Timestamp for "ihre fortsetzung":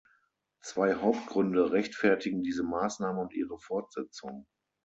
3.35-4.47